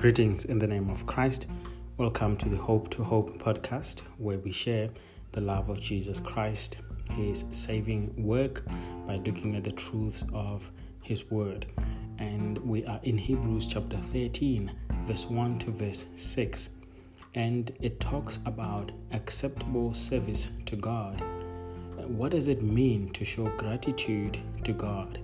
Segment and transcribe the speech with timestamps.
[0.00, 1.46] Greetings in the name of Christ.
[1.98, 4.88] Welcome to the Hope to Hope podcast, where we share
[5.32, 6.78] the love of Jesus Christ,
[7.10, 8.64] His saving work,
[9.06, 11.66] by looking at the truths of His Word.
[12.16, 14.72] And we are in Hebrews chapter 13,
[15.06, 16.70] verse 1 to verse 6.
[17.34, 21.22] And it talks about acceptable service to God.
[22.06, 25.20] What does it mean to show gratitude to God?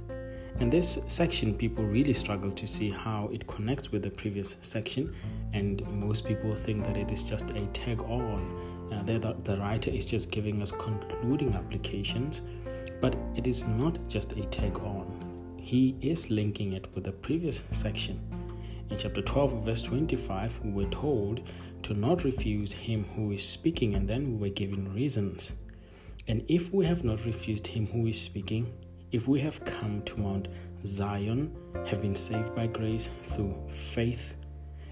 [0.59, 5.15] In this section, people really struggle to see how it connects with the previous section,
[5.53, 8.91] and most people think that it is just a tag on.
[8.91, 12.41] Uh, the, the writer is just giving us concluding applications,
[13.03, 15.59] but it is not just a tag on.
[15.59, 18.19] He is linking it with the previous section.
[18.89, 21.43] In chapter 12, verse 25, we were told
[21.83, 25.53] to not refuse him who is speaking, and then we were given reasons.
[26.27, 28.73] And if we have not refused him who is speaking,
[29.13, 30.49] if we have come to Mount
[30.85, 31.57] Zion,
[31.87, 34.37] have been saved by grace through faith,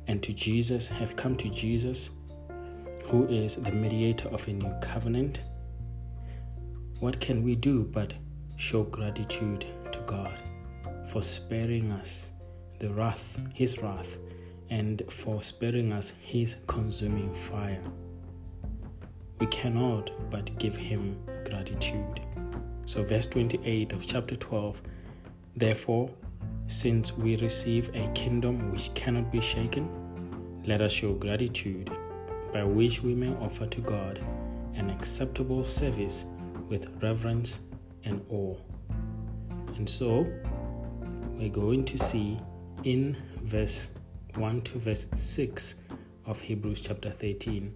[0.06, 2.10] and to Jesus, have come to Jesus,
[3.04, 5.40] who is the mediator of a new covenant,
[7.00, 8.14] what can we do but
[8.56, 10.40] show gratitude to God
[11.08, 12.30] for sparing us
[12.78, 14.18] the wrath, His wrath,
[14.70, 17.82] and for sparing us His consuming fire?
[19.38, 22.20] We cannot but give Him gratitude.
[22.86, 24.82] So, verse 28 of chapter 12
[25.56, 26.10] Therefore,
[26.66, 29.88] since we receive a kingdom which cannot be shaken,
[30.66, 31.90] let us show gratitude
[32.52, 34.24] by which we may offer to God
[34.74, 36.24] an acceptable service
[36.68, 37.58] with reverence
[38.04, 38.56] and awe.
[39.76, 40.26] And so,
[41.38, 42.38] we're going to see
[42.84, 43.88] in verse
[44.34, 45.76] 1 to verse 6
[46.26, 47.74] of Hebrews chapter 13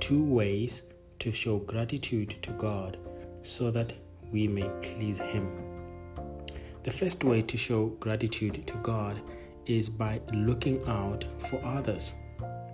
[0.00, 0.82] two ways
[1.18, 2.98] to show gratitude to God
[3.42, 3.92] so that
[4.32, 5.48] we may please Him.
[6.82, 9.20] The first way to show gratitude to God
[9.66, 12.14] is by looking out for others.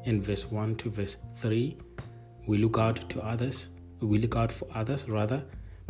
[0.05, 1.77] In verse 1 to verse 3,
[2.47, 3.69] we look out to others,
[4.01, 5.45] we look out for others rather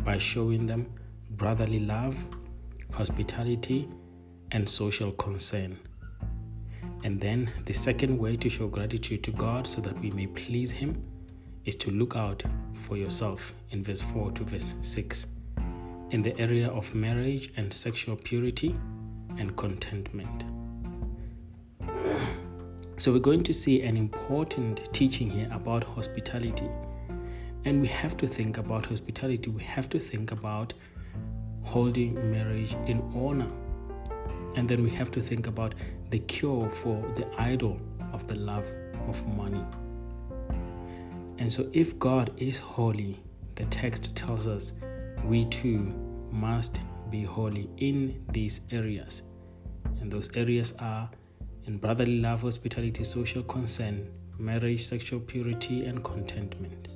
[0.05, 0.91] by showing them
[1.31, 2.17] brotherly love,
[2.93, 3.89] hospitality,
[4.51, 5.79] and social concern.
[7.05, 10.73] And then the second way to show gratitude to God so that we may please
[10.73, 11.01] Him
[11.65, 12.43] is to look out
[12.73, 15.27] for yourself in verse 4 to verse 6
[16.11, 18.75] in the area of marriage and sexual purity
[19.37, 20.45] and contentment.
[22.99, 26.69] So, we're going to see an important teaching here about hospitality.
[27.65, 30.73] And we have to think about hospitality, we have to think about
[31.63, 33.51] holding marriage in honor.
[34.57, 35.75] And then we have to think about
[36.11, 37.81] the cure for the idol
[38.13, 38.67] of the love
[39.09, 39.65] of money.
[41.39, 43.21] And so, if God is holy,
[43.55, 44.73] the text tells us
[45.25, 45.95] we too
[46.31, 46.81] must
[47.11, 49.23] be holy in these areas.
[50.01, 51.11] And those areas are
[51.65, 56.89] in brotherly love, hospitality, social concern, marriage, sexual purity, and contentment.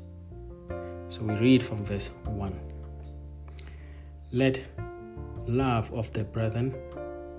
[1.09, 2.59] So we read from verse 1
[4.33, 4.63] Let
[5.47, 6.75] love of the brethren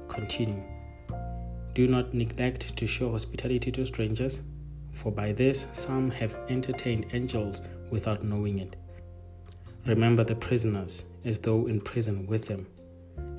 [0.08, 0.62] continue.
[1.74, 4.42] Do not neglect to show hospitality to strangers,
[4.92, 8.76] for by this some have entertained angels without knowing it.
[9.86, 12.66] Remember the prisoners as though in prison with them,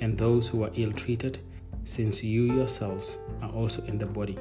[0.00, 1.38] and those who are ill treated,
[1.84, 4.36] since you yourselves are also in the body.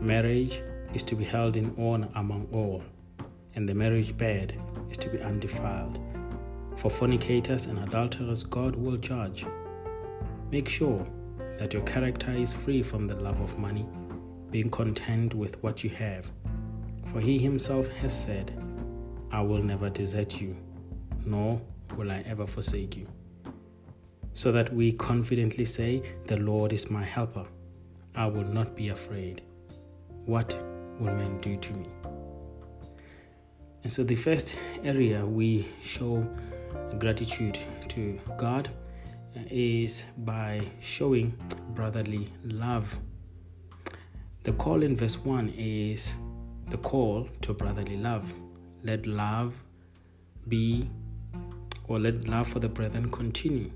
[0.00, 0.60] Marriage
[0.92, 2.82] is to be held in honor among all,
[3.54, 6.00] and the marriage bed is to be undefiled.
[6.74, 9.46] For fornicators and adulterers, God will judge.
[10.50, 11.06] Make sure
[11.60, 13.86] that your character is free from the love of money,
[14.50, 16.28] being content with what you have.
[17.06, 18.60] For he himself has said,
[19.30, 20.56] I will never desert you
[21.24, 21.60] nor
[21.96, 23.06] will I ever forsake you.
[24.32, 27.44] So that we confidently say, The Lord is my helper.
[28.14, 29.42] I will not be afraid.
[30.26, 30.56] What
[30.98, 31.86] will men do to me?
[33.82, 36.26] And so, the first area we show
[36.98, 38.68] gratitude to God
[39.36, 41.32] uh, is by showing
[41.74, 42.98] brotherly love.
[44.42, 46.16] The call in verse 1 is
[46.68, 48.32] the call to brotherly love.
[48.82, 49.62] Let love
[50.48, 50.88] be
[51.90, 53.68] or let love for the brethren continue.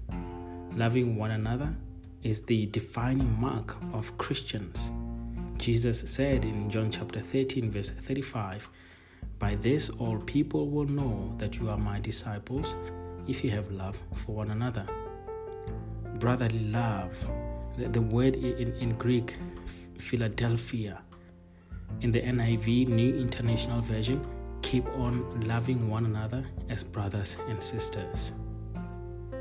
[0.77, 1.75] Loving one another
[2.23, 4.93] is the defining mark of Christians.
[5.59, 8.69] Jesus said in John chapter 13, verse 35,
[9.41, 12.77] By this all people will know that you are my disciples
[13.27, 14.87] if you have love for one another.
[16.21, 17.19] Brotherly love,
[17.77, 19.35] the, the word in, in Greek,
[19.99, 21.03] Philadelphia,
[22.01, 24.25] in the NIV, New International Version,
[24.65, 28.33] keep on loving one another as brothers and sisters.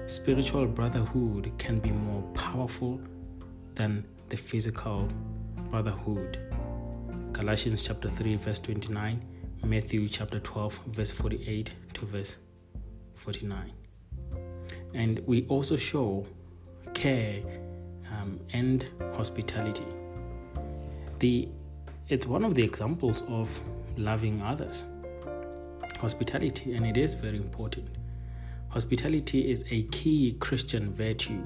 [0.05, 2.99] Spiritual brotherhood can be more powerful
[3.73, 5.07] than the physical
[5.71, 6.37] brotherhood.
[7.31, 9.21] Galatians chapter 3, verse 29,
[9.63, 12.35] Matthew chapter 12, verse 48 to verse
[13.15, 13.71] 49.
[14.93, 16.25] And we also show
[16.93, 17.41] care
[18.11, 18.85] um, and
[19.15, 19.87] hospitality.
[21.19, 21.47] The,
[22.09, 23.57] it's one of the examples of
[23.95, 24.85] loving others.
[26.03, 27.87] Hospitality, and it is very important.
[28.67, 31.45] Hospitality is a key Christian virtue.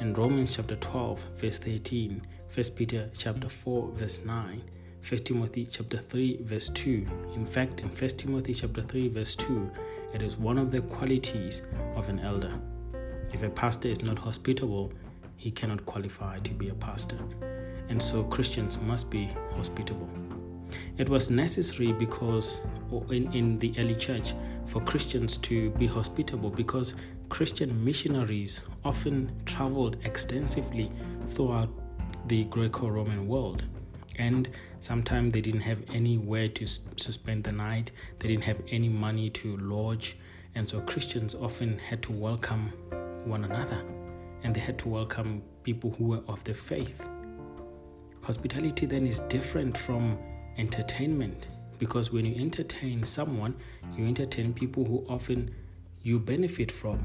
[0.00, 2.22] In Romans chapter 12, verse 13,
[2.54, 4.62] 1 Peter chapter 4, verse 9,
[5.06, 7.06] 1 Timothy chapter 3 verse 2.
[7.34, 9.70] In fact, in 1 Timothy chapter 3 verse 2,
[10.14, 11.60] it is one of the qualities
[11.94, 12.58] of an elder.
[13.34, 14.94] If a pastor is not hospitable,
[15.36, 17.18] he cannot qualify to be a pastor.
[17.90, 20.08] And so Christians must be hospitable.
[20.98, 22.60] It was necessary because
[23.10, 24.34] in, in the early church
[24.66, 26.94] for Christians to be hospitable because
[27.28, 30.90] Christian missionaries often traveled extensively
[31.28, 31.68] throughout
[32.28, 33.64] the Greco Roman world.
[34.16, 34.48] And
[34.80, 37.90] sometimes they didn't have anywhere to, to spend the night.
[38.18, 40.16] They didn't have any money to lodge.
[40.54, 42.72] And so christians often had to welcome
[43.24, 43.82] one another.
[44.44, 47.08] And they had to welcome people who were of the faith.
[48.22, 50.18] Hospitality then is different from
[50.58, 51.46] entertainment
[51.78, 53.54] because when you entertain someone
[53.96, 55.54] you entertain people who often
[56.02, 56.98] you benefit from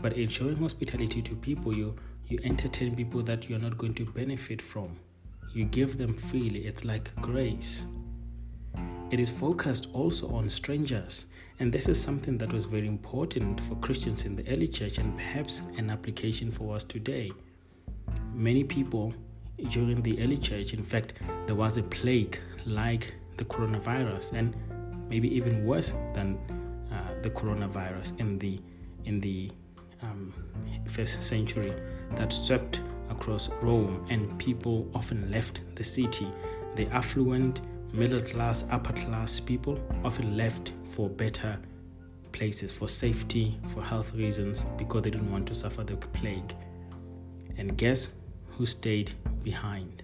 [0.00, 1.94] but in showing hospitality to people you
[2.26, 4.96] you entertain people that you're not going to benefit from
[5.52, 6.66] you give them freely.
[6.66, 7.86] It's like grace.
[9.10, 11.26] It is focused also on strangers,
[11.58, 15.16] and this is something that was very important for Christians in the early church and
[15.16, 17.32] perhaps an application for us today.
[18.32, 19.12] Many people
[19.68, 21.14] during the early church, in fact,
[21.46, 24.56] there was a plague like the coronavirus, and
[25.08, 26.38] maybe even worse than
[26.92, 28.60] uh, the coronavirus in the
[29.04, 29.50] in the
[30.02, 30.32] um,
[30.86, 31.72] first century
[32.16, 32.80] that swept
[33.10, 36.26] across Rome, and people often left the city.
[36.76, 37.60] The affluent,
[37.92, 41.58] middle class, upper class people often left for better
[42.32, 46.54] places, for safety, for health reasons, because they didn't want to suffer the plague.
[47.58, 48.08] And guess
[48.52, 50.02] who stayed behind?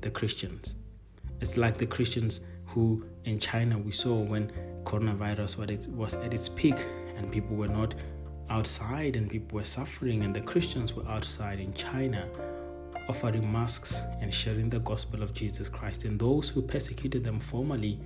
[0.00, 0.74] The Christians.
[1.40, 4.52] It's like the Christians who in China we saw when
[4.84, 6.76] coronavirus was at its peak
[7.16, 7.94] and people were not
[8.50, 12.28] outside and people were suffering, and the Christians were outside in China
[13.08, 16.04] offering masks and sharing the gospel of Jesus Christ.
[16.04, 18.00] And those who persecuted them formerly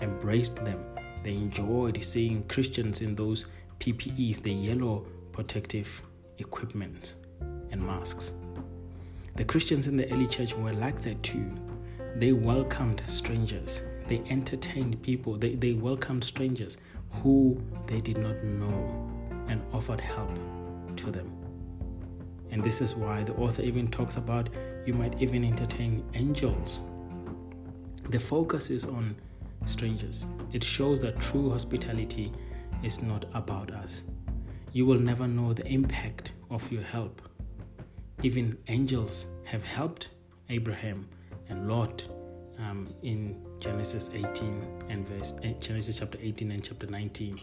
[0.00, 0.84] embraced them.
[1.22, 3.46] They enjoyed seeing Christians in those
[3.80, 6.02] PPEs, the yellow protective
[6.38, 7.14] equipment
[7.70, 8.32] and masks.
[9.36, 11.50] The Christians in the early church were like that too.
[12.16, 16.78] They welcomed strangers, they entertained people, they, they welcomed strangers
[17.10, 19.10] who they did not know
[19.48, 20.30] and offered help
[20.96, 21.32] to them.
[22.50, 24.48] And this is why the author even talks about
[24.86, 26.80] you might even entertain angels.
[28.08, 29.14] The focus is on
[29.66, 30.26] strangers.
[30.52, 32.32] It shows that true hospitality
[32.82, 34.02] is not about us.
[34.72, 37.20] You will never know the impact of your help.
[38.22, 40.08] Even angels have helped
[40.48, 41.08] Abraham
[41.48, 42.06] and Lot
[42.58, 47.40] um, in Genesis 18 and verse eh, Genesis chapter 18 and chapter 19.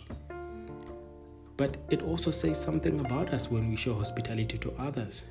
[1.57, 5.24] But it also says something about us when we show hospitality to others.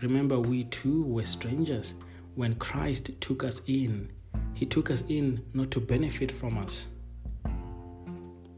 [0.00, 1.94] Remember, we too were strangers
[2.34, 4.10] when Christ took us in.
[4.54, 6.86] He took us in not to benefit from us.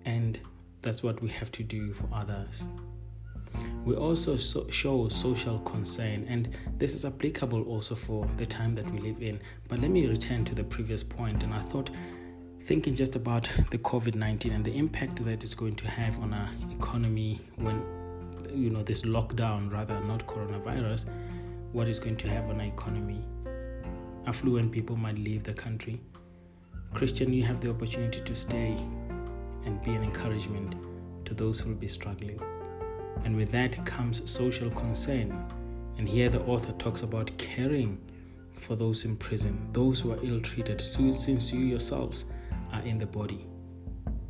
[0.05, 0.38] And
[0.83, 2.65] that's what we have to do for others.
[3.88, 8.85] We also so show social concern, and this is applicable also for the time that
[8.90, 9.40] we live in.
[9.66, 11.88] But let me return to the previous point, and I thought
[12.61, 16.35] thinking just about the COVID 19 and the impact that it's going to have on
[16.35, 17.83] our economy when,
[18.52, 21.07] you know, this lockdown, rather not coronavirus,
[21.73, 23.25] what is going to have on our economy.
[24.26, 25.99] Affluent people might leave the country.
[26.92, 28.76] Christian, you have the opportunity to stay
[29.64, 30.75] and be an encouragement
[31.25, 32.38] to those who will be struggling.
[33.25, 35.45] And with that comes social concern.
[35.97, 37.99] And here the author talks about caring
[38.53, 42.25] for those in prison, those who are ill treated, since you yourselves
[42.73, 43.47] are in the body.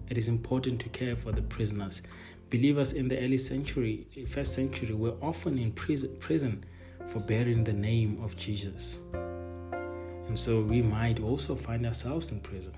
[0.09, 2.03] It is important to care for the prisoners.
[2.51, 6.65] Believers in the early century, first century, were often in prison
[7.09, 9.01] for bearing the name of Jesus.
[9.13, 12.75] And so we might also find ourselves in prison.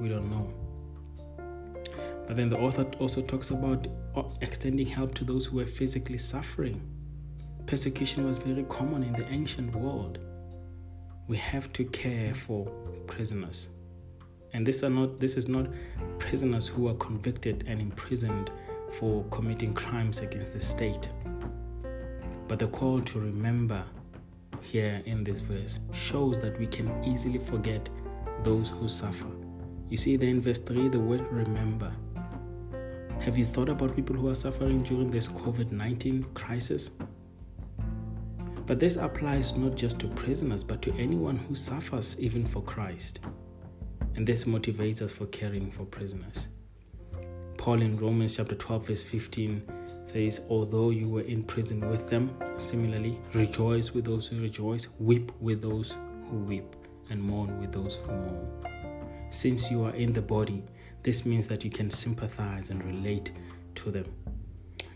[0.00, 0.52] We don't know.
[2.26, 3.86] But then the author also talks about
[4.40, 6.80] extending help to those who were physically suffering.
[7.66, 10.18] Persecution was very common in the ancient world.
[11.28, 12.66] We have to care for
[13.06, 13.68] prisoners.
[14.52, 15.66] And this are not this is not
[16.18, 18.50] prisoners who are convicted and imprisoned
[18.90, 21.08] for committing crimes against the state.
[22.48, 23.84] But the call to remember
[24.62, 27.88] here in this verse shows that we can easily forget
[28.42, 29.30] those who suffer.
[29.88, 31.92] You see there in verse 3 the word remember.
[33.20, 36.90] Have you thought about people who are suffering during this COVID 19 crisis?
[38.66, 43.20] But this applies not just to prisoners, but to anyone who suffers even for Christ.
[44.14, 46.48] And this motivates us for caring for prisoners.
[47.56, 49.62] Paul in Romans chapter 12, verse 15
[50.04, 55.32] says, Although you were in prison with them, similarly, rejoice with those who rejoice, weep
[55.40, 55.96] with those
[56.30, 56.76] who weep,
[57.10, 58.48] and mourn with those who mourn.
[59.30, 60.64] Since you are in the body,
[61.02, 63.32] this means that you can sympathize and relate
[63.76, 64.06] to them.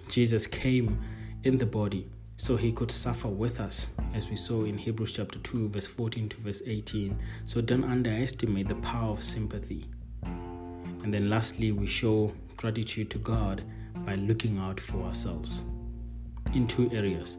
[0.09, 1.00] Jesus came
[1.45, 5.38] in the body so he could suffer with us, as we saw in Hebrews chapter
[5.40, 7.19] 2, verse 14 to verse 18.
[7.45, 9.87] So don't underestimate the power of sympathy.
[10.23, 13.62] And then lastly, we show gratitude to God
[14.07, 15.64] by looking out for ourselves
[16.54, 17.38] in two areas.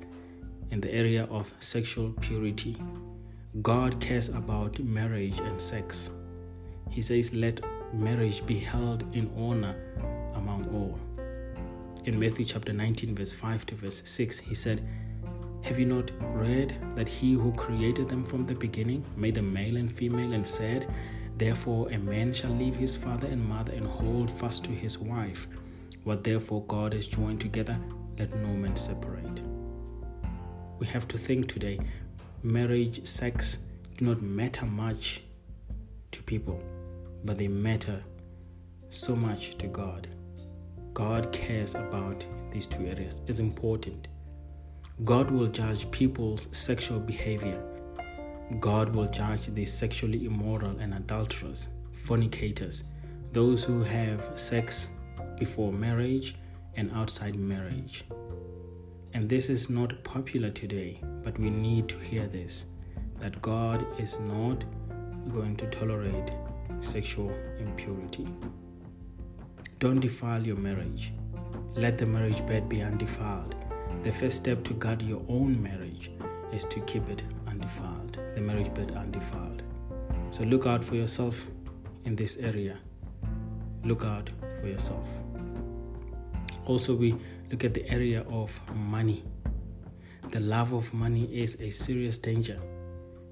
[0.70, 2.78] In the area of sexual purity,
[3.62, 6.12] God cares about marriage and sex.
[6.90, 7.60] He says, Let
[7.94, 9.76] marriage be held in honor
[10.36, 11.00] among all
[12.04, 14.88] in Matthew chapter 19, verse 5 to verse 6, he said,
[15.62, 19.78] Have you not read that he who created them from the beginning made them male
[19.78, 20.92] and female and said,
[21.38, 25.48] Therefore a man shall leave his father and mother and hold fast to his wife.
[26.04, 27.80] What therefore God has joined together,
[28.18, 29.42] let no man separate.
[30.80, 31.80] We have to think today
[32.42, 33.60] marriage, sex
[33.98, 35.22] do not matter much
[36.14, 36.60] to people,
[37.24, 38.04] but they matter
[38.90, 40.08] so much to God.
[40.94, 43.22] God cares about these two areas.
[43.28, 44.08] It's important.
[45.04, 47.64] God will judge people's sexual behavior.
[48.60, 52.84] God will judge the sexually immoral and adulterers, fornicators,
[53.32, 54.90] those who have sex
[55.38, 56.36] before marriage
[56.76, 58.04] and outside marriage.
[59.14, 62.66] And this is not popular today, but we need to hear this
[63.20, 64.64] that God is not
[65.32, 66.32] going to tolerate
[66.82, 68.28] sexual impurity.
[69.80, 71.14] Don't defile your marriage.
[71.74, 73.56] Let the marriage bed be undefiled.
[74.04, 76.12] The first step to guard your own marriage
[76.52, 79.64] is to keep it undefiled, the marriage bed undefiled.
[80.32, 81.48] So look out for yourself
[82.06, 82.78] in this area.
[83.84, 85.08] Look out for yourself.
[86.66, 87.16] Also, we
[87.50, 89.24] look at the area of money.
[90.30, 92.60] The love of money is a serious danger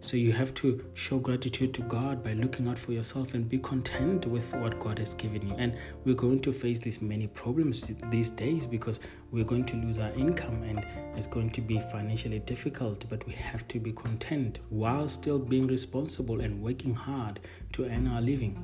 [0.01, 3.57] so you have to show gratitude to God by looking out for yourself and be
[3.59, 5.53] content with what God has given you.
[5.57, 9.01] And we're going to face these many problems these days because
[9.31, 10.85] we're going to lose our income and
[11.17, 15.67] it's going to be financially difficult, but we have to be content while still being
[15.67, 17.41] responsible and working hard
[17.73, 18.63] to earn our living.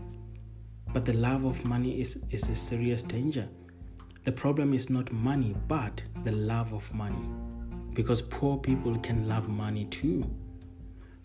[0.93, 3.49] But the love of money is, is a serious danger.
[4.23, 7.27] The problem is not money, but the love of money.
[7.93, 10.25] Because poor people can love money too.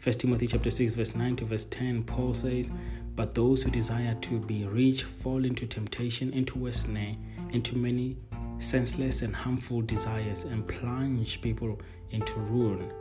[0.01, 2.73] First Timothy chapter 6 verse 9 to verse 10 Paul says
[3.17, 7.17] but those who desire to be rich fall into temptation into a snare
[7.51, 8.17] into many
[8.61, 11.81] senseless and harmful desires and plunge people
[12.11, 12.93] into ruin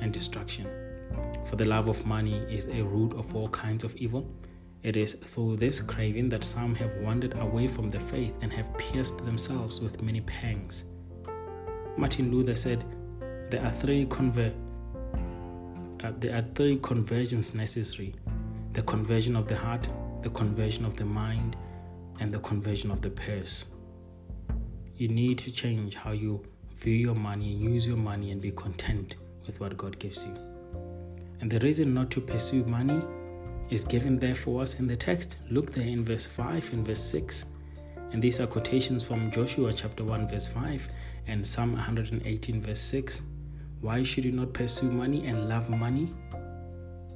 [0.00, 0.66] and destruction.
[1.46, 4.30] For the love of money is a root of all kinds of evil.
[4.82, 8.76] It is through this craving that some have wandered away from the faith and have
[8.78, 10.84] pierced themselves with many pangs.
[11.96, 12.84] Martin Luther said
[13.50, 14.54] there are three conver-
[16.04, 18.14] uh, there are three conversions necessary
[18.72, 19.88] the conversion of the heart,
[20.22, 21.56] the conversion of the mind,
[22.20, 23.66] and the conversion of the purse.
[24.96, 26.44] You need to change how you
[26.76, 30.34] view your money and use your money and be content with what God gives you.
[31.40, 33.00] And the reason not to pursue money
[33.70, 35.38] is given there for us in the text.
[35.50, 37.46] Look there in verse 5 and verse 6.
[38.12, 40.88] And these are quotations from Joshua chapter 1, verse 5,
[41.26, 43.22] and Psalm 118, verse 6.
[43.80, 46.12] Why should you not pursue money and love money?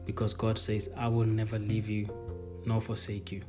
[0.05, 2.09] Because God says, I will never leave you
[2.67, 3.43] nor forsake you.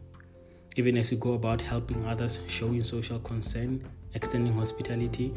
[0.77, 5.33] Even as you go about helping others, showing social concern, extending hospitality,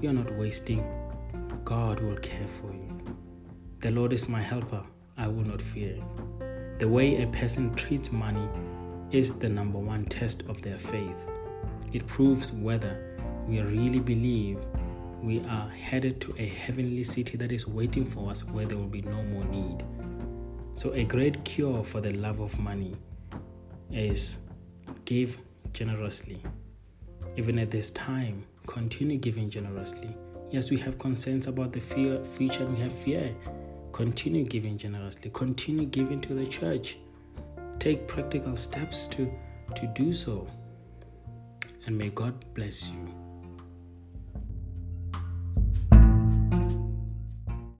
[0.00, 0.84] you are not wasting.
[1.64, 2.96] God will care for you.
[3.80, 4.82] The Lord is my helper,
[5.18, 5.96] I will not fear.
[6.78, 8.48] The way a person treats money
[9.10, 11.28] is the number one test of their faith.
[11.92, 13.18] It proves whether
[13.48, 14.58] we really believe
[15.22, 18.86] we are headed to a heavenly city that is waiting for us where there will
[18.86, 19.84] be no more need.
[20.74, 22.94] So, a great cure for the love of money
[23.90, 24.38] is
[25.04, 25.38] give
[25.72, 26.42] generously.
[27.36, 30.14] Even at this time, continue giving generously.
[30.50, 33.34] Yes, we have concerns about the fear, future and we have fear.
[33.92, 35.30] Continue giving generously.
[35.32, 36.98] Continue giving to the church.
[37.78, 39.30] Take practical steps to,
[39.74, 40.46] to do so.
[41.86, 43.25] And may God bless you.